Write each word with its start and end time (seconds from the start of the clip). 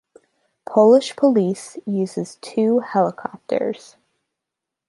Polish 0.65 1.15
Police 1.15 1.77
uses 1.85 2.37
two 2.41 2.79
helicopters. 2.79 3.97